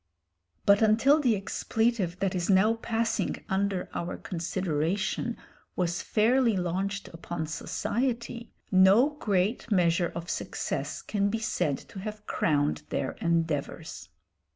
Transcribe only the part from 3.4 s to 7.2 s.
under our consideration was fairly launched